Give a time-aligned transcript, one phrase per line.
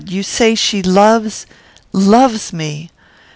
[0.07, 1.45] You say she loves,
[1.93, 2.89] loves me!